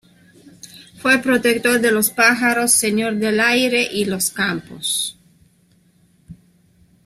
[0.97, 5.15] Fue protector de los pájaros, señor del aire y los campos.